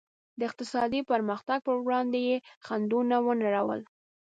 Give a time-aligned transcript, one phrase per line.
[0.39, 3.79] د اقتصادي پرمختګ پر وړاندې یې خنډونه ونړول.